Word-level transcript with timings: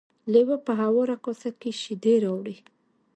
لیوه 0.31 0.57
په 0.65 0.73
هواره 0.81 1.15
کاسه 1.25 1.49
کې 1.59 1.71
شیدې 1.81 2.15
راوړې. 2.23 2.55